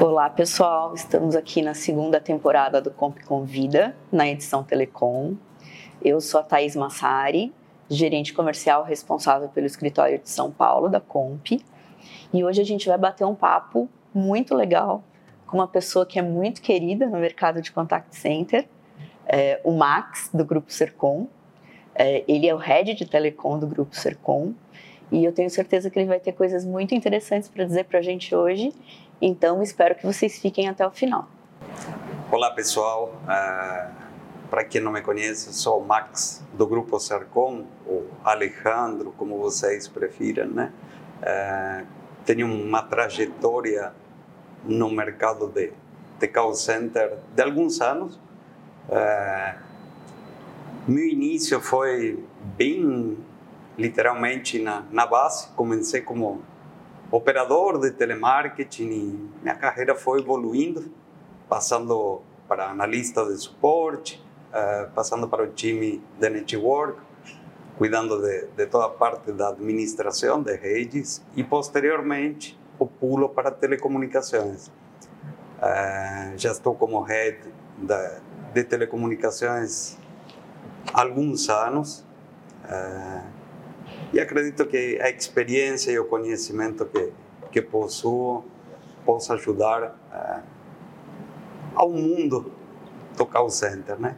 [0.00, 5.36] Olá pessoal, estamos aqui na segunda temporada do Comp Convida, na edição Telecom.
[6.02, 7.54] Eu sou a Thaís Massari,
[7.88, 11.46] gerente comercial responsável pelo escritório de São Paulo da Comp.
[12.32, 15.04] E hoje a gente vai bater um papo muito legal
[15.46, 18.66] com uma pessoa que é muito querida no mercado de contact center,
[19.24, 21.28] é, o Max, do Grupo Sercom.
[21.94, 24.54] É, ele é o head de telecom do Grupo Sercom
[25.14, 28.02] e eu tenho certeza que ele vai ter coisas muito interessantes para dizer para a
[28.02, 28.72] gente hoje.
[29.20, 31.28] Então, espero que vocês fiquem até o final.
[32.30, 33.14] Olá, pessoal.
[33.22, 34.04] Uh,
[34.50, 39.88] para quem não me conhece, sou o Max do Grupo Sercom, ou Alejandro, como vocês
[39.88, 40.72] prefiram, né?
[41.20, 41.86] Uh,
[42.24, 43.92] tenho uma trajetória
[44.64, 45.72] no mercado de,
[46.18, 48.16] de call center de alguns anos.
[48.88, 49.58] Uh,
[50.86, 52.22] meu início foi
[52.56, 53.16] bem
[53.78, 55.48] literalmente na, na base.
[55.56, 56.42] Comecei como
[57.10, 60.92] operador de telemarketing e minha carreira foi evoluindo,
[61.48, 67.00] passando para analista de suporte, uh, passando para o time de network,
[67.76, 72.86] cuidando de, de, toda parte da administração de redes e posteriormente o
[73.28, 74.68] para telecomunicações.
[75.58, 77.38] Uh, já estou como head
[77.78, 78.20] de,
[78.52, 79.98] de telecomunicações
[80.92, 82.04] há alguns anos.
[82.64, 83.33] Uh,
[84.14, 87.12] e acredito que a experiência e o conhecimento que,
[87.50, 88.44] que possuo
[89.04, 90.42] possa ajudar uh,
[91.74, 92.52] ao mundo
[93.16, 94.16] do call center, né?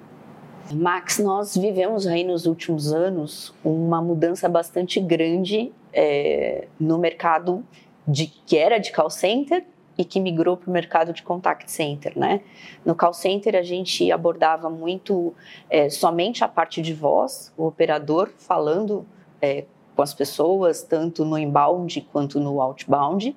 [0.71, 7.65] Max, nós vivemos aí nos últimos anos uma mudança bastante grande é, no mercado
[8.07, 9.65] de que era de call center
[9.97, 12.43] e que migrou para o mercado de contact center, né?
[12.85, 15.33] No call center a gente abordava muito
[15.71, 19.07] é, somente a parte de voz, o operador falando
[19.41, 19.65] é,
[19.97, 23.35] com as pessoas, tanto no inbound quanto no outbound.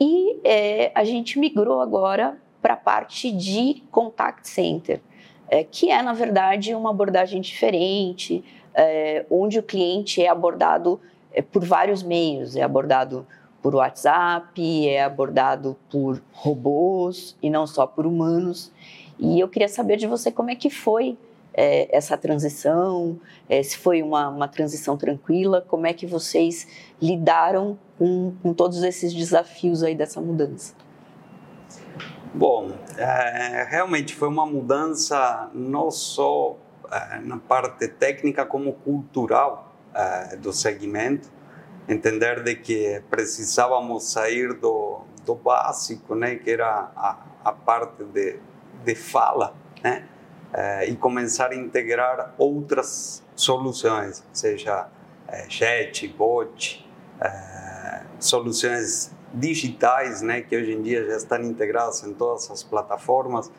[0.00, 5.00] E é, a gente migrou agora para a parte de contact center,
[5.48, 8.42] é, que é, na verdade, uma abordagem diferente,
[8.74, 11.00] é, onde o cliente é abordado
[11.32, 13.24] é, por vários meios, é abordado
[13.62, 18.72] por WhatsApp, é abordado por robôs e não só por humanos.
[19.18, 21.16] E eu queria saber de você como é que foi
[21.56, 23.18] é, essa transição,
[23.48, 26.68] é, se foi uma, uma, transição tranquila, como é que vocês
[27.00, 30.74] lidaram com, com todos esses desafios aí dessa mudança?
[32.34, 36.58] Bom, é, realmente foi uma mudança não só
[36.92, 41.30] é, na parte técnica como cultural é, do segmento,
[41.88, 48.38] entender de que precisávamos sair do, do básico, né, que era a, a parte de,
[48.84, 50.06] de fala, né,
[50.58, 54.88] eh, e começar a integrar outras soluções, seja
[55.28, 56.82] eh, chat, bot,
[57.20, 63.50] eh, soluções digitais, né, que hoje em dia já estão integradas em todas as plataformas,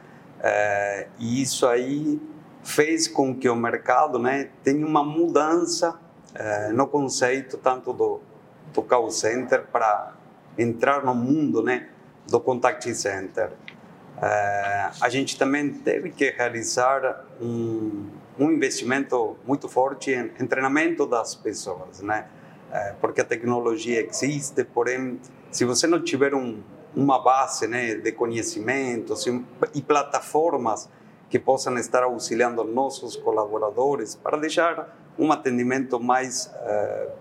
[1.19, 2.19] e isso aí
[2.63, 5.99] fez com que o mercado, né, tenha uma mudança
[6.73, 8.21] no conceito tanto do,
[8.73, 10.13] do call center para
[10.57, 11.89] entrar no mundo, né,
[12.27, 13.51] do contact center.
[14.17, 21.05] Uh, a gente também teve que realizar um, um investimento muito forte em, em treinamento
[21.05, 22.27] das pessoas, né?
[22.71, 25.19] Uh, porque a tecnologia existe, porém,
[25.51, 26.61] se você não tiver um,
[26.95, 29.13] uma base né, de conhecimento
[29.75, 30.89] e plataformas
[31.29, 37.11] que possam estar auxiliando nossos colaboradores para deixar um atendimento mais uh,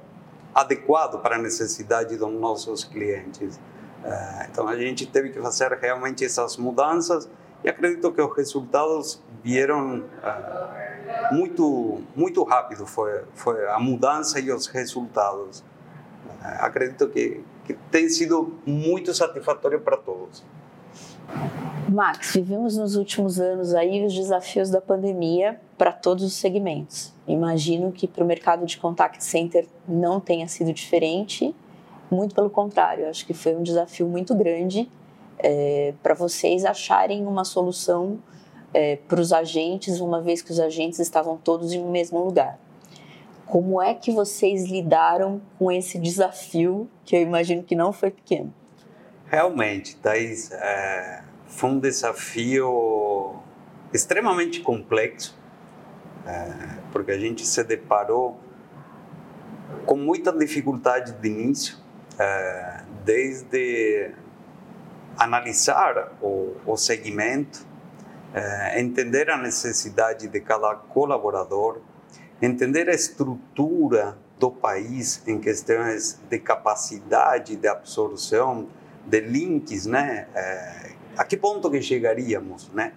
[0.55, 3.61] adequado para a necessidade dos nossos clientes.
[4.07, 7.29] Eh, então a gente teve que fazer realmente essas mudanças
[7.65, 14.53] e acredito que os resultados vieram uh, muito muito rápido foi foi a mudança e
[14.53, 15.61] os resultados.
[15.61, 20.45] Uh, acredito que, que tem sido muito satisfatório para todos.
[21.89, 27.13] Max vivemos nos últimos anos aí os desafios da pandemia para todos os segmentos.
[27.27, 31.55] Imagino que para o mercado de contact center não tenha sido diferente
[32.11, 34.89] muito pelo contrário, acho que foi um desafio muito grande
[35.39, 38.19] é, para vocês acharem uma solução
[38.73, 42.59] é, para os agentes, uma vez que os agentes estavam todos em um mesmo lugar.
[43.47, 48.53] Como é que vocês lidaram com esse desafio, que eu imagino que não foi pequeno?
[49.27, 53.37] Realmente, Thais, é, foi um desafio
[53.93, 55.39] extremamente complexo,
[56.27, 58.39] é, porque a gente se deparou
[59.85, 61.79] com muita dificuldade de início,
[62.19, 64.11] é, desde
[65.19, 67.67] analisar o, o segmento,
[68.35, 71.81] é, entender a necessidade de cada colaborador,
[72.41, 78.69] entender a estrutura do país em questões de capacidade de absorção,
[79.07, 80.29] de links, né?
[80.35, 82.93] É, a que ponto que chegaríamos, né?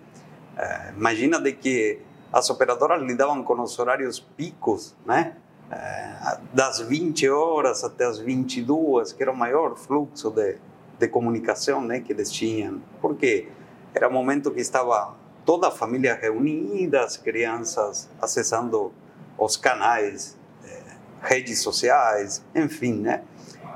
[0.58, 2.00] É, imagina de que
[2.34, 5.36] as operadoras lidavam com os horários picos, né?
[5.72, 10.58] É, das 20 horas até as 22, que era o maior fluxo de,
[10.98, 12.82] de comunicação né, que eles tinham.
[13.02, 13.48] Porque
[13.94, 18.92] era o momento que estava toda a família reunida, as crianças acessando
[19.38, 20.84] os canais, eh,
[21.22, 23.24] redes sociais, enfim, né?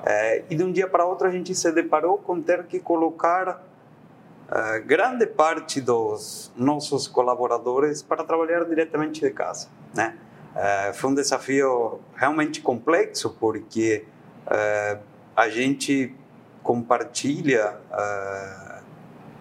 [0.06, 3.64] Eh, e de um dia para outro a gente se deparou com ter que colocar
[4.52, 10.18] eh, grande parte dos nossos colaboradores para trabalhar diretamente de casa, né?
[10.94, 14.06] Foi um desafio realmente complexo porque
[15.36, 16.16] a gente
[16.62, 17.78] compartilha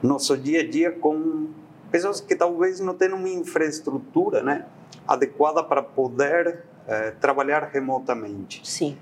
[0.03, 1.49] nosso dia a dia com
[1.91, 4.67] pessoas que talvez não têm uma infraestrutura, né?
[5.06, 8.61] adequada para poder eh, trabalhar remotamente.
[8.65, 8.97] Sim.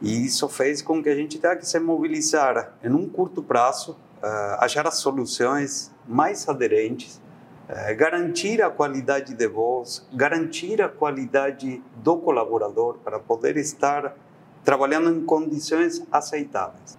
[0.00, 3.92] E isso fez com que a gente tenha que se mobilizar em um curto prazo,
[4.22, 7.20] uh, achar as soluções mais aderentes,
[7.68, 14.16] uh, garantir a qualidade de voz, garantir a qualidade do colaborador para poder estar
[14.64, 16.98] trabalhando em condições aceitáveis.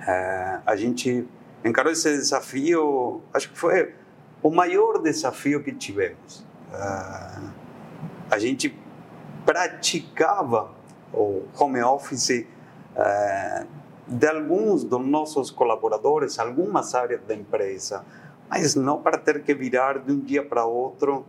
[0.00, 1.26] Uh, a gente
[1.64, 3.94] encarou esse desafio, acho que foi
[4.42, 6.44] o maior desafio que tivemos
[8.30, 8.76] a gente
[9.44, 10.72] praticava
[11.12, 12.46] o home office
[12.96, 13.66] eh,
[14.06, 18.04] de alguns dos nossos colaboradores, algumas áreas da empresa,
[18.48, 21.26] mas não para ter que virar de um dia para outro.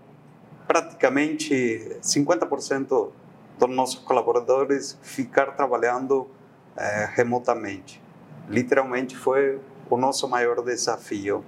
[0.68, 3.12] Praticamente 50%
[3.58, 6.28] dos nossos colaboradores ficar trabalhando
[6.76, 8.02] eh, remotamente.
[8.50, 9.60] Literalmente foi
[9.90, 11.44] o nosso maior desafio.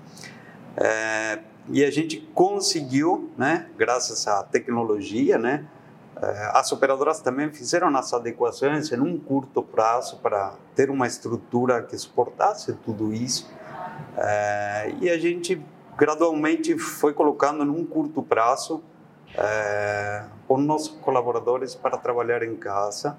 [0.78, 1.40] Eh,
[1.70, 5.66] e a gente conseguiu, né, graças à tecnologia, né,
[6.22, 11.84] eh, as operadoras também fizeram as adequações em um curto prazo para ter uma estrutura
[11.84, 13.50] que suportasse tudo isso.
[14.18, 15.62] Eh, e a gente
[15.98, 18.84] gradualmente foi colocando em um curto prazo
[19.36, 23.18] eh, os nossos colaboradores para trabalhar em casa.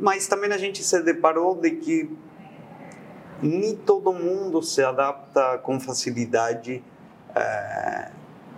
[0.00, 2.10] mas também a gente se deparou de que
[3.42, 6.82] nem todo mundo se adapta com facilidade
[7.34, 8.10] é,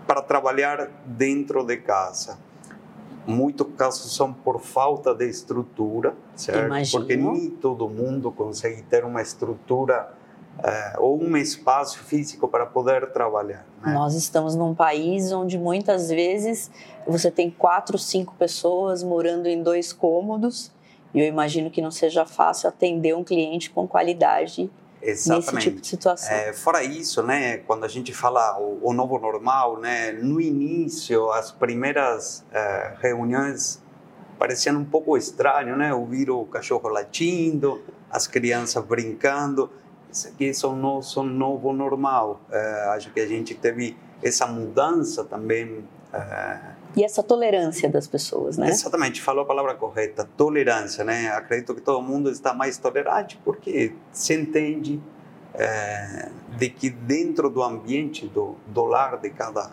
[0.07, 2.39] para trabalhar dentro de casa.
[3.27, 6.67] Muitos casos são por falta de estrutura, certo?
[6.67, 6.99] Imagino.
[6.99, 10.15] Porque nem todo mundo consegue ter uma estrutura
[10.63, 13.65] é, ou um espaço físico para poder trabalhar.
[13.83, 13.93] Né?
[13.93, 16.71] Nós estamos num país onde muitas vezes
[17.07, 20.73] você tem quatro, cinco pessoas morando em dois cômodos
[21.15, 24.71] e eu imagino que não seja fácil atender um cliente com qualidade
[25.01, 25.55] Exatamente.
[25.55, 26.35] nesse tipo de situação.
[26.35, 31.31] É, fora isso, né, quando a gente fala o, o novo normal, né, no início,
[31.31, 33.81] as primeiras é, reuniões
[34.39, 39.71] pareciam um pouco estranho, né, ouvir o cachorro latindo, as crianças brincando.
[40.11, 42.41] Isso aqui é o nosso novo normal.
[42.51, 48.57] É, acho que a gente teve essa mudança também é, e essa tolerância das pessoas,
[48.57, 48.69] né?
[48.69, 51.29] Exatamente, falou a palavra correta, tolerância, né?
[51.29, 55.01] Acredito que todo mundo está mais tolerante porque se entende
[55.55, 59.71] é, de que dentro do ambiente do, do lar de cada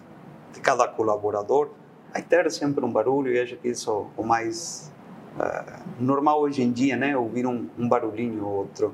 [0.54, 1.70] de cada colaborador
[2.12, 4.92] vai ter sempre um barulho e acho que isso é o mais
[5.40, 7.16] é, normal hoje em dia, né?
[7.16, 8.94] Ouvir um, um barulhinho ou outro.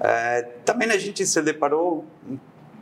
[0.00, 2.04] É, também a gente se deparou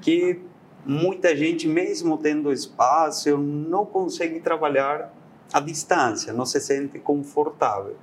[0.01, 0.41] que
[0.85, 5.13] muita gente, mesmo tendo espaço, não consegue trabalhar
[5.53, 7.97] à distância, não se sente confortável.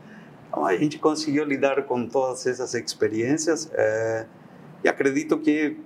[0.50, 4.25] Então, a gente conseguiu lidar com todas essas experiências é,
[4.84, 5.77] e acredito que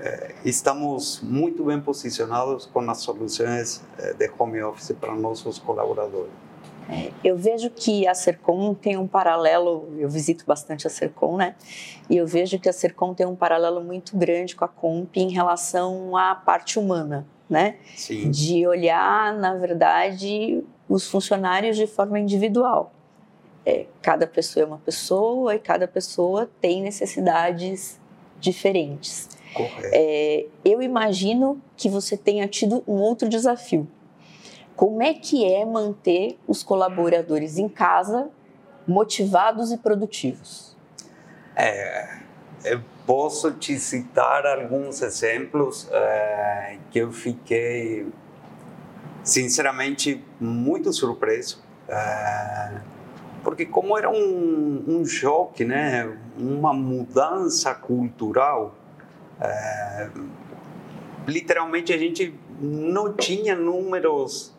[0.00, 6.47] é, estamos muito bem posicionados com as soluções é, de home office para nossos colaboradores.
[7.22, 11.54] Eu vejo que a Sercom tem um paralelo, eu visito bastante a Sercom, né?
[12.08, 15.30] E eu vejo que a Sercom tem um paralelo muito grande com a Comp em
[15.30, 17.76] relação à parte humana, né?
[17.94, 18.30] Sim.
[18.30, 22.92] De olhar, na verdade, os funcionários de forma individual.
[23.66, 28.00] É, cada pessoa é uma pessoa e cada pessoa tem necessidades
[28.40, 29.28] diferentes.
[29.92, 33.86] É, eu imagino que você tenha tido um outro desafio
[34.78, 38.30] como é que é manter os colaboradores em casa
[38.86, 40.76] motivados e produtivos?
[41.56, 42.18] É,
[42.64, 48.06] eu posso te citar alguns exemplos é, que eu fiquei,
[49.24, 51.60] sinceramente, muito surpreso.
[51.88, 52.80] É,
[53.42, 58.76] porque como era um, um choque, né, uma mudança cultural,
[59.40, 60.08] é,
[61.26, 64.56] literalmente a gente não tinha números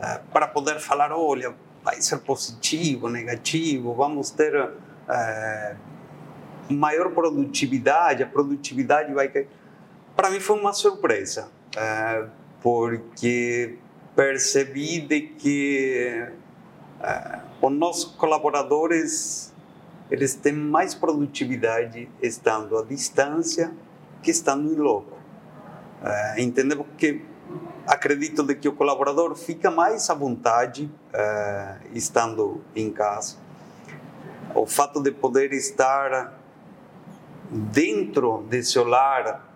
[0.00, 5.76] eh, para poder falar, olha, vai ser positivo, negativo, vamos ter uh,
[6.68, 9.48] maior produtividade, a produtividade vai cair.
[10.14, 12.24] Para mim foi uma surpresa, é,
[12.60, 13.76] porque
[14.16, 16.28] percebi de que
[17.62, 19.54] os nossos colaboradores
[20.10, 23.72] eles têm mais produtividade estando à distância
[24.22, 25.16] que estando em loco.
[26.02, 27.22] É, entendemos que
[27.88, 33.36] acredito de que o colaborador fica mais à vontade é, estando em casa.
[34.54, 36.38] O fato de poder estar
[37.50, 39.48] dentro desse lar,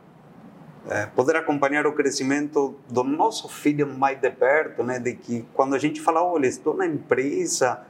[0.88, 4.98] é, poder acompanhar o crescimento do nosso filho mais de perto, né?
[4.98, 7.82] De que quando a gente fala, olha, estou na empresa,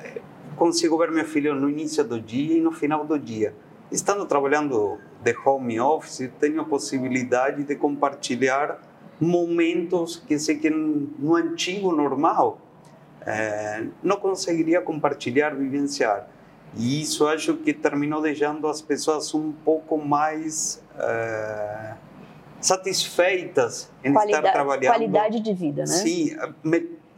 [0.00, 0.18] é,
[0.56, 3.54] consigo ver meu filho no início do dia e no final do dia.
[3.92, 8.80] Estando trabalhando de home office, tenho a possibilidade de compartilhar
[9.20, 12.58] momentos que sei que no antigo normal
[13.26, 16.28] é, não conseguiria compartilhar, vivenciar.
[16.76, 21.94] E isso acho que terminou deixando as pessoas um pouco mais é,
[22.60, 24.92] satisfeitas em qualidade, estar trabalhando.
[24.92, 25.86] Qualidade de vida, né?
[25.86, 26.36] Sim,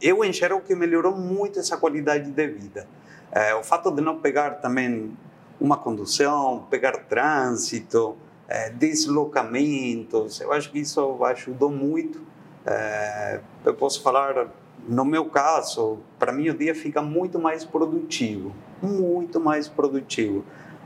[0.01, 2.87] eu enxergo que melhorou muito essa qualidade de vida.
[3.31, 5.11] É, o fato de não pegar também
[5.59, 8.15] uma condução, pegar trânsito,
[8.47, 12.21] é, deslocamentos, eu acho que isso ajudou muito.
[12.65, 14.47] É, eu posso falar,
[14.87, 20.43] no meu caso, para mim o dia fica muito mais produtivo muito mais produtivo.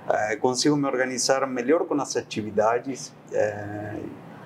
[0.09, 3.13] É, consigo me organizar melhor com as atividades.
[3.31, 3.99] É,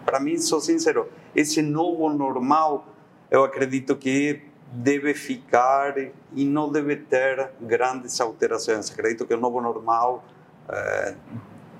[0.05, 2.88] para mim, sou sincero, esse novo normal,
[3.31, 4.41] eu acredito que
[4.72, 5.95] deve ficar
[6.34, 8.91] e não deve ter grandes alterações.
[8.91, 10.24] Acredito que o novo normal
[10.69, 11.15] é,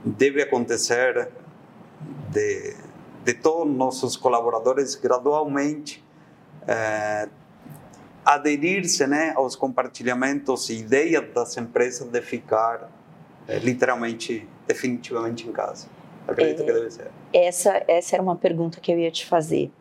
[0.06, 1.30] deve acontecer
[2.30, 2.76] de,
[3.24, 6.04] de todos nossos colaboradores gradualmente.
[6.68, 7.28] É,
[8.24, 12.90] aderir-se né, aos compartilhamentos e ideias das empresas de ficar
[13.48, 15.88] é, literalmente, definitivamente em casa.
[16.28, 17.12] Acredito é, que deve ser.
[17.32, 19.72] Essa, essa era uma pergunta que eu ia te fazer.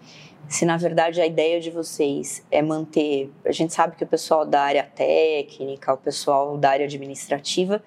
[0.47, 3.33] Se na verdade a ideia de vocês é manter.
[3.47, 7.83] A gente sabe que o pessoal da área técnica, o pessoal da área administrativa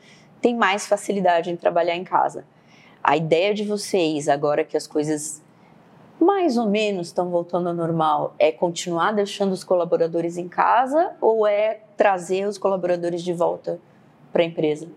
[0.48, 2.46] tem mais facilidade em trabalhar em casa.
[3.04, 5.42] A ideia de vocês, agora que as coisas
[6.22, 11.46] mais ou menos estão voltando ao normal, é continuar deixando os colaboradores em casa ou
[11.46, 13.78] é trazer os colaboradores de volta
[14.32, 14.88] para a empresa?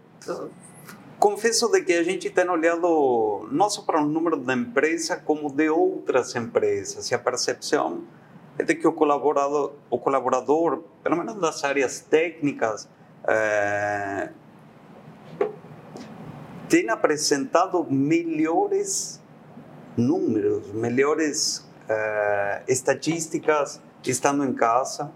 [1.19, 5.51] Confesso de que a gente tem olhado não só para o número da empresa, como
[5.51, 7.11] de outras empresas.
[7.11, 8.05] E a percepção
[8.57, 12.89] é de que o colaborador, o colaborador pelo menos das áreas técnicas,
[13.27, 14.31] é,
[16.71, 19.21] tem apresentado melhores
[19.97, 25.11] números, melhores uh, estatísticas estando em casa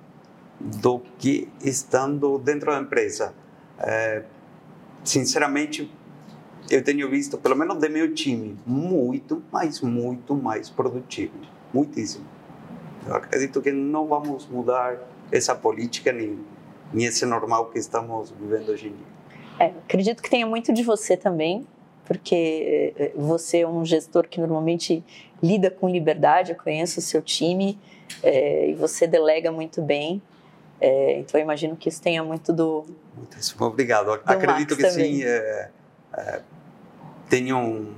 [0.58, 3.32] do que estando dentro da empresa.
[3.78, 4.24] Uh,
[5.04, 5.88] sinceramente,
[6.68, 11.34] eu tenho visto, pelo menos de meu time, muito, mas muito mais produtivo.
[11.72, 12.26] Muitíssimo.
[13.06, 14.98] Eu acredito que não vamos mudar
[15.30, 16.36] essa política nem,
[16.92, 19.13] nem esse normal que estamos vivendo hoje em dia.
[19.58, 21.66] É, acredito que tenha muito de você também,
[22.04, 25.02] porque eh, você é um gestor que normalmente
[25.42, 27.78] lida com liberdade, eu conheço o seu time
[28.22, 30.20] é, e você delega muito bem.
[30.80, 32.84] É, então, eu imagino que isso tenha muito do.
[33.16, 34.06] Muitíssimo obrigado.
[34.06, 35.14] Do Acredito Max que também.
[35.16, 35.24] sim.
[35.24, 35.70] É,
[36.16, 36.40] é,
[37.28, 37.94] tenham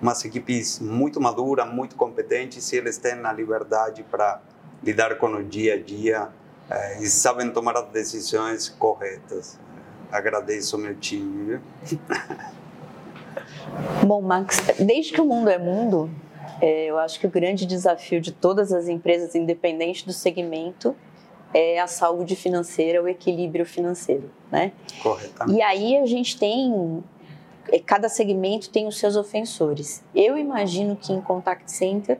[0.00, 4.42] umas equipes muito maduras, muito competentes, e eles têm a liberdade para
[4.82, 6.28] lidar com o dia a dia
[7.00, 9.58] e sabem tomar as decisões corretas.
[10.16, 11.60] Agradeço ao meu time.
[14.06, 16.10] Bom, Max, desde que o mundo é mundo,
[16.60, 20.96] é, eu acho que o grande desafio de todas as empresas, independente do segmento,
[21.52, 24.72] é a saúde financeira, o equilíbrio financeiro, né?
[25.02, 25.58] Corretamente.
[25.58, 27.02] E aí a gente tem
[27.70, 30.02] é, cada segmento tem os seus ofensores.
[30.14, 32.18] Eu imagino que em contact center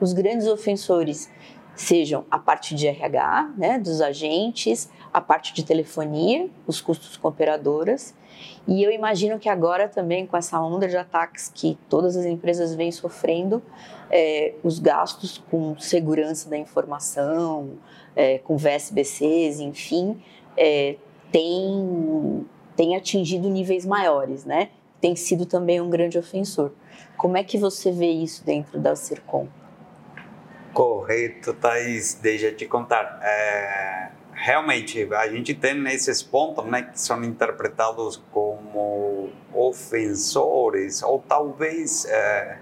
[0.00, 1.30] os grandes ofensores
[1.76, 7.28] sejam a parte de RH, né, dos agentes, a parte de telefonia, os custos com
[7.28, 8.14] operadoras
[8.66, 12.74] e eu imagino que agora também, com essa onda de ataques que todas as empresas
[12.74, 13.62] vêm sofrendo,
[14.10, 17.74] é, os gastos com segurança da informação,
[18.14, 20.20] é, com VSBCs, enfim,
[20.56, 20.96] é,
[21.30, 24.70] tem, tem atingido níveis maiores, né?
[25.00, 26.72] Tem sido também um grande ofensor.
[27.16, 29.46] Como é que você vê isso dentro da Circom?
[30.76, 32.18] Correto, Thaís.
[32.20, 33.18] Deixa eu te contar.
[33.22, 42.04] É realmente a gente tem esses pontos né, que são interpretados como ofensores ou talvez
[42.04, 42.58] é,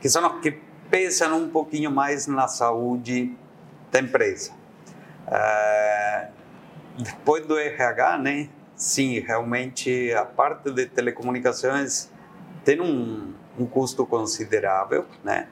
[0.00, 0.50] que são os que
[0.90, 3.34] pesam um pouquinho mais na saúde
[3.92, 4.50] da empresa.
[5.28, 6.28] É,
[6.98, 12.10] depois do RH, né, sim, realmente a parte de telecomunicações
[12.64, 15.46] tem um, um custo considerável, né?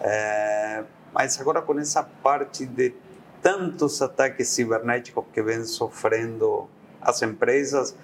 [0.00, 2.94] É, mas agora com essa parte de
[3.42, 6.68] tantos ataques cibernéticos que vem sofrendo
[7.00, 7.94] as empresas,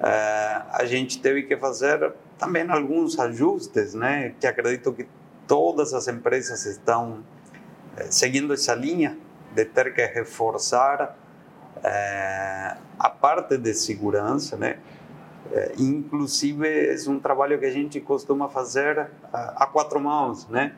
[0.00, 4.34] é, a gente teve que fazer também alguns ajustes, né?
[4.40, 5.08] Que acredito que
[5.46, 7.24] todas as empresas estão
[7.96, 9.16] é, seguindo essa linha
[9.54, 11.16] de ter que reforçar
[11.82, 14.78] é, a parte de segurança, né?
[15.78, 20.74] Inclusive é um trabalho que a gente costuma fazer a quatro mãos, né?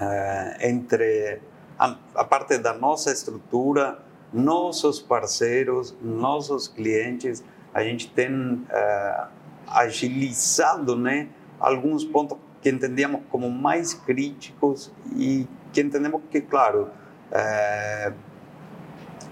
[0.00, 1.40] É, entre
[1.78, 3.98] a, a, parte da nossa estrutura,
[4.32, 9.24] nossos parceiros, nossos clientes, a gente tem é,
[9.66, 11.28] agilizado, né?
[11.58, 16.90] Alguns pontos que entendíamos como mais críticos e que entendemos que, claro,
[17.30, 18.12] é,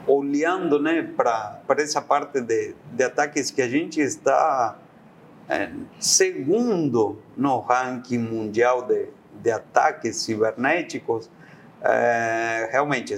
[0.07, 4.79] olhando né, para essa parte de, de ataques que a gente está
[5.49, 9.09] é, segundo no ranking mundial de,
[9.43, 11.31] de ataques cibernéticos,
[11.83, 13.15] é, realmente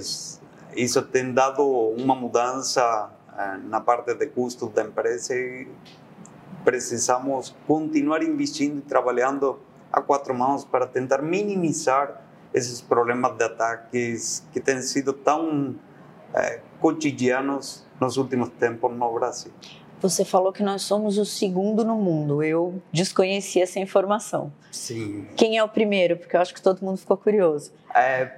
[0.75, 5.67] isso tem dado uma mudança é, na parte de custos da empresa e
[6.63, 9.59] precisamos continuar investindo e trabalhando
[9.91, 12.21] a quatro mãos para tentar minimizar
[12.53, 15.75] esses problemas de ataques que têm sido tão
[16.33, 19.51] é, cotidianos nos últimos tempos no Brasil.
[19.99, 22.43] Você falou que nós somos o segundo no mundo.
[22.43, 24.53] Eu desconhecia essa informação.
[24.71, 25.27] Sim.
[25.35, 26.17] Quem é o primeiro?
[26.17, 27.71] Porque eu acho que todo mundo ficou curioso.
[27.93, 28.37] É,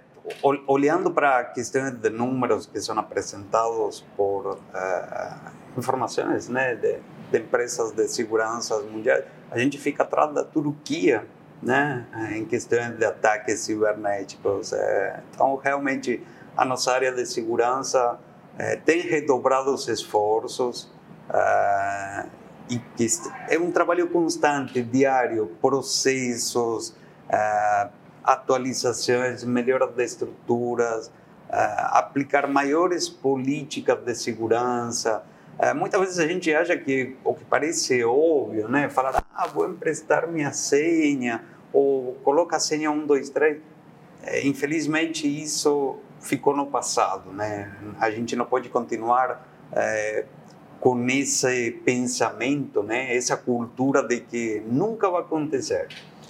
[0.68, 7.00] olhando para questões de números que são apresentados por uh, informações né, de,
[7.32, 11.26] de, empresas de segurança mundiais, a gente fica atrás da Turquia
[11.62, 14.72] né, em questões de ataques cibernéticos.
[14.72, 16.24] É, então, realmente
[16.56, 18.18] a nossa área de segurança
[18.58, 20.90] é, tem redobrado os esforços
[21.34, 22.26] é,
[22.70, 22.80] e
[23.50, 26.96] é um trabalho constante, diário, processos,
[27.28, 27.90] é,
[28.24, 31.12] atualizações, melhoras de estruturas,
[31.52, 35.24] aplicar maiores políticas de segurança.
[35.76, 40.28] muitas vezes a gente acha que o que parece óbvio, né, falar, ah, vou emprestar
[40.28, 43.58] minha senha ou coloca a senha 1, 2, 3.
[44.44, 47.72] infelizmente isso ficou no passado, né?
[48.00, 50.26] A gente não pode continuar é,
[50.80, 53.16] com esse pensamento, né?
[53.16, 55.88] Essa cultura de que nunca vai acontecer.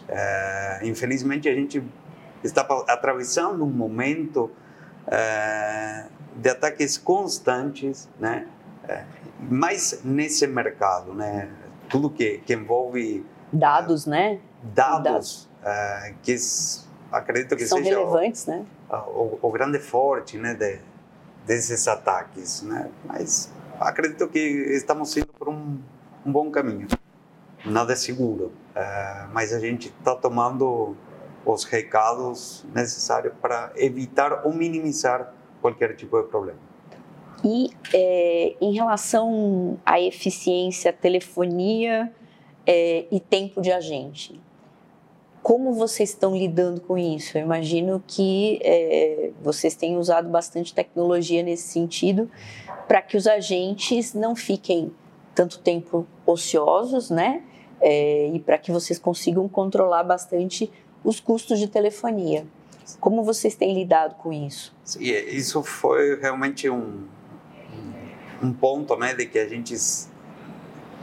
[0.07, 1.83] É, infelizmente a gente
[2.43, 4.49] está atravessando um momento
[5.07, 8.47] é, de ataques constantes, né?
[8.87, 9.03] É,
[9.39, 11.49] mas nesse mercado, né?
[11.89, 14.39] Tudo que, que envolve dados, né?
[14.63, 16.13] Dados, dados.
[16.23, 16.35] Que
[17.11, 18.65] acredito que, são seja relevantes, né?
[18.89, 20.79] o, o grande forte né, de,
[21.45, 22.61] desses ataques.
[22.61, 22.89] Né?
[23.05, 25.79] Mas acredito que estamos indo por um,
[26.25, 26.87] um bom caminho.
[27.65, 30.95] Nada é seguro, é, mas a gente está tomando
[31.45, 36.59] os recados necessários para evitar ou minimizar qualquer tipo de problema.
[37.43, 42.11] E é, em relação à eficiência, telefonia
[42.65, 44.39] é, e tempo de agente,
[45.49, 47.35] como vocês estão lidando com isso?
[47.35, 52.29] Eu imagino que é, vocês têm usado bastante tecnologia nesse sentido
[52.87, 54.91] para que os agentes não fiquem
[55.33, 57.41] tanto tempo ociosos, né?
[57.81, 60.71] É, e para que vocês consigam controlar bastante
[61.03, 62.45] os custos de telefonia.
[62.99, 64.71] Como vocês têm lidado com isso?
[64.83, 67.07] Sim, isso foi realmente um,
[68.39, 69.75] um ponto, né, de que a gente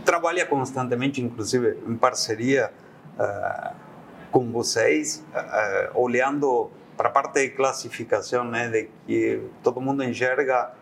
[0.04, 2.70] trabalha constantemente, inclusive em parceria.
[3.18, 3.85] Uh,
[4.30, 10.72] com vocês, uh, olhando para a parte de classificação, né, de que todo mundo enxerga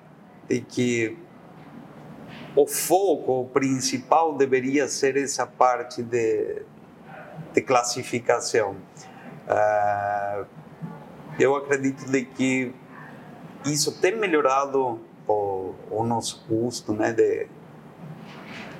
[0.49, 1.19] de que
[2.55, 6.63] o foco principal deveria ser essa parte de,
[7.53, 8.77] de classificação.
[9.49, 10.47] Uh,
[11.39, 12.73] eu acredito de que
[13.65, 17.49] isso tem melhorado o, o nosso custo, né, de,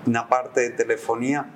[0.07, 1.49] na parte de telefonia,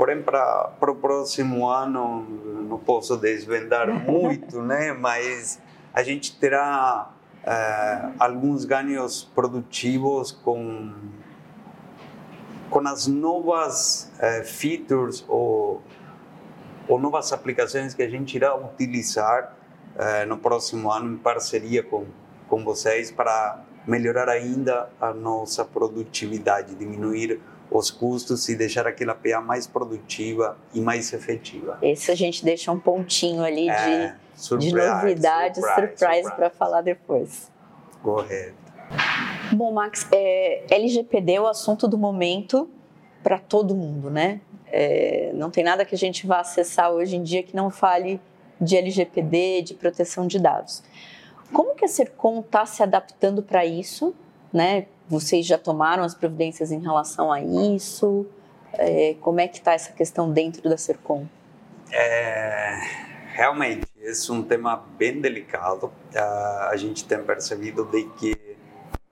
[0.00, 2.22] Porém, para o próximo ano,
[2.66, 4.94] não posso desvendar muito, né?
[4.94, 5.60] mas
[5.92, 7.10] a gente terá
[7.44, 10.94] uh, alguns ganhos produtivos com,
[12.70, 15.82] com as novas uh, features ou,
[16.88, 19.54] ou novas aplicações que a gente irá utilizar
[19.96, 22.06] uh, no próximo ano em parceria com,
[22.48, 27.38] com vocês para melhorar ainda a nossa produtividade, diminuir
[27.70, 31.78] os custos e deixar aquela PA mais produtiva e mais efetiva.
[31.80, 36.50] Esse a gente deixa um pontinho ali é, de, surprise, de novidade, surprise, surprise para
[36.50, 37.50] falar depois.
[38.02, 38.54] Correto.
[39.52, 42.68] Bom, Max, é, LGPD é o assunto do momento
[43.22, 44.40] para todo mundo, né?
[44.66, 48.20] É, não tem nada que a gente vá acessar hoje em dia que não fale
[48.60, 50.82] de LGPD, de proteção de dados.
[51.52, 54.14] Como que a Sercom está se adaptando para isso?
[54.52, 54.86] Né?
[55.10, 58.24] Vocês já tomaram as providências em relação a isso?
[58.72, 61.26] É, como é que está essa questão dentro da Sercom?
[61.90, 62.78] É,
[63.34, 65.90] realmente, esse é um tema bem delicado.
[66.14, 68.56] A gente tem percebido de que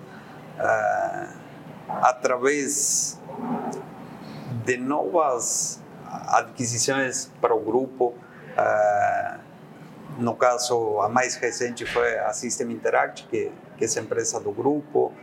[0.59, 1.33] ah,
[2.01, 3.16] através
[4.67, 8.13] de novas aquisições para o grupo.
[8.57, 9.39] Ah,
[10.19, 14.51] no caso, a mais recente foi a System Interact, que, que é essa empresa do
[14.51, 15.13] grupo.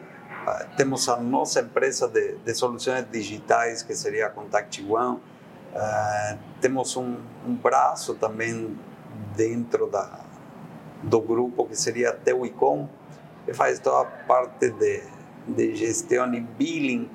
[0.46, 5.16] Uh, temos a nossa empresa de, de, soluções digitais, que seria a Contact One.
[5.16, 8.78] Uh, temos um, um, braço também
[9.34, 10.20] dentro da,
[11.02, 12.88] do grupo, que seria a Teuicom,
[13.44, 15.02] que faz toda a parte de,
[15.48, 17.10] de gestão e billing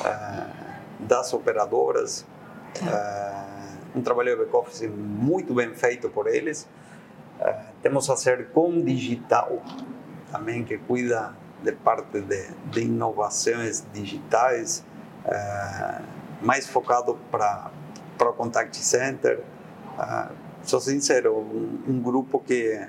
[0.00, 0.63] uh,
[0.98, 2.26] das operadoras.
[3.94, 6.68] um trabalho de back-office muito bem feito por eles.
[7.82, 9.62] temos a Sercom Digital,
[10.30, 14.84] também, que cuida de parte de, de inovações digitais,
[15.24, 16.02] uh,
[16.42, 17.70] mais focado para
[18.20, 19.40] o contact center.
[19.98, 22.86] Uh, sou sincero, um, um, grupo que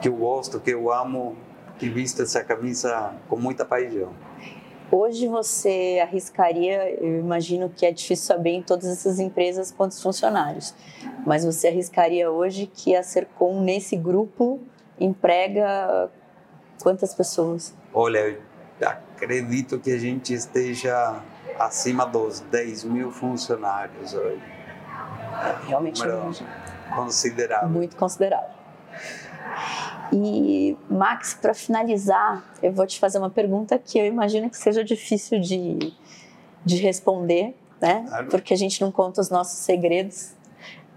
[0.00, 1.36] que eu gosto, que eu amo,
[1.78, 4.14] que visto essa camisa com muita paixão.
[4.92, 10.74] Hoje você arriscaria, eu imagino que é difícil saber em todas essas empresas quantos funcionários,
[11.24, 14.60] mas você arriscaria hoje que a Sercom nesse grupo
[14.98, 16.10] emprega
[16.82, 17.74] Quantas pessoas?
[17.92, 18.38] Olha,
[18.80, 21.20] acredito que a gente esteja
[21.58, 24.42] acima dos 10 mil funcionários hoje.
[24.42, 26.44] É, realmente é muito
[26.94, 27.68] considerável.
[27.68, 28.50] Muito considerável.
[30.12, 34.82] E, Max, para finalizar, eu vou te fazer uma pergunta que eu imagino que seja
[34.82, 35.92] difícil de,
[36.64, 38.04] de responder, né?
[38.08, 38.26] Claro.
[38.28, 40.32] Porque a gente não conta os nossos segredos.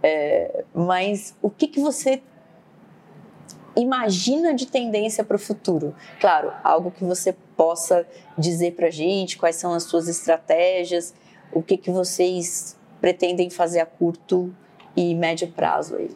[0.02, 2.21] É, mas o que, que você
[3.76, 5.95] imagina de tendência para o futuro?
[6.19, 8.06] Claro, algo que você possa
[8.38, 11.13] dizer para a gente, quais são as suas estratégias,
[11.52, 14.54] o que, que vocês pretendem fazer a curto
[14.95, 16.12] e médio prazo aí?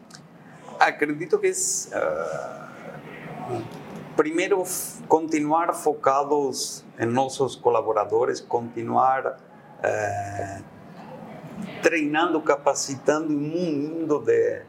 [0.80, 2.68] Acredito que uh,
[4.16, 4.64] primeiro
[5.08, 9.38] continuar focados em nossos colaboradores, continuar
[9.80, 10.64] uh,
[11.82, 14.62] treinando, capacitando um mundo de,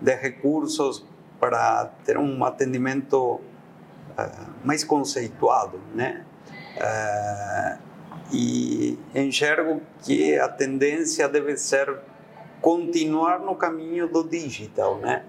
[0.00, 1.04] de recursos
[1.38, 3.42] para ter um atendimento uh,
[4.64, 6.24] mais conceituado, né?
[6.76, 7.88] Uh,
[8.32, 11.98] e enxergo que a tendência deve ser
[12.60, 15.24] continuar no caminho do digital, né?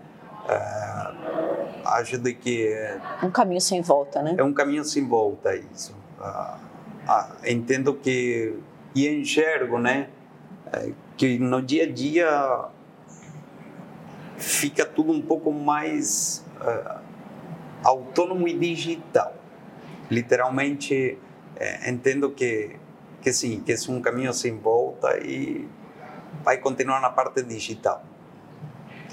[1.90, 2.74] Acho de que
[3.24, 4.36] um caminho sem volta, né?
[4.38, 5.96] É um caminho sem volta isso.
[7.46, 8.56] entendo que
[8.96, 10.10] e enxergo, né?
[11.18, 12.66] Que no dia a dia
[14.38, 17.00] fica tudo um pouco mais uh,
[17.84, 19.34] autônomo e digital.
[20.10, 21.18] Literalmente,
[21.56, 22.80] é, entendo que
[23.22, 25.68] que sim, que é um caminho sem volta e
[26.44, 28.04] vai continuar na parte digital.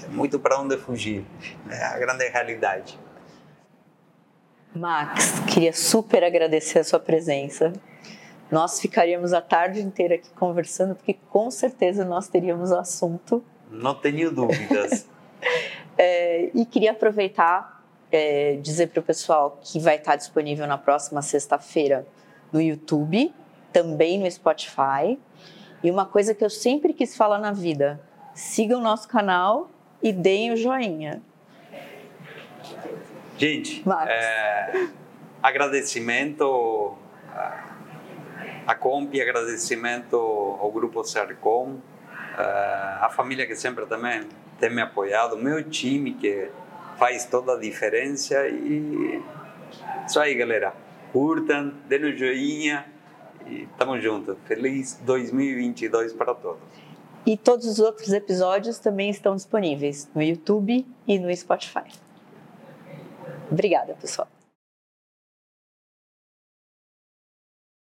[0.09, 1.25] Muito para onde fugir,
[1.69, 2.97] é a grande realidade.
[4.73, 7.73] Max, queria super agradecer a sua presença.
[8.49, 13.43] Nós ficaríamos a tarde inteira aqui conversando, porque com certeza nós teríamos assunto.
[13.69, 15.07] Não tenho dúvidas.
[15.99, 21.23] É, e queria aproveitar é, dizer para o pessoal que vai estar disponível na próxima
[21.23, 22.05] sexta-feira
[22.51, 23.33] no YouTube,
[23.73, 25.19] também no Spotify.
[25.83, 27.99] E uma coisa que eu sempre quis falar na vida:
[28.33, 29.69] sigam o nosso canal
[30.01, 31.21] e deem o joinha.
[33.37, 34.87] Gente, é,
[35.41, 36.97] agradecimento
[38.65, 41.77] a Compi, agradecimento ao Grupo Sercom,
[42.99, 44.27] a família que sempre também
[44.59, 46.49] tem me apoiado, meu time que
[46.97, 49.21] faz toda a diferença e
[50.05, 50.73] isso aí, galera.
[51.11, 52.85] Curtam, dê no joinha
[53.45, 54.37] e tamo junto.
[54.45, 56.61] Feliz 2022 para todos.
[57.27, 61.83] E todos os outros episódios também estão disponíveis no YouTube e no Spotify.
[63.51, 64.29] Obrigada, pessoal.